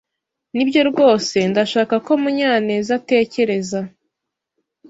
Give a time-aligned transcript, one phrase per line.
[0.55, 3.79] Nibyo rwose ndashaka ko Munyanezatekereza.